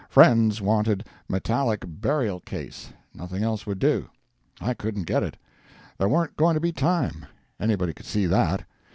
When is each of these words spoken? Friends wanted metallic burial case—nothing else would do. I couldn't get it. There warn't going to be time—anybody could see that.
Friends 0.09 0.61
wanted 0.63 1.05
metallic 1.29 1.83
burial 1.85 2.39
case—nothing 2.39 3.43
else 3.43 3.67
would 3.67 3.77
do. 3.77 4.09
I 4.59 4.73
couldn't 4.73 5.03
get 5.03 5.21
it. 5.21 5.37
There 5.99 6.09
warn't 6.09 6.35
going 6.37 6.55
to 6.55 6.59
be 6.59 6.71
time—anybody 6.71 7.93
could 7.93 8.07
see 8.07 8.25
that. 8.25 8.65